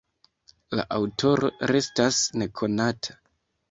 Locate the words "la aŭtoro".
0.79-1.53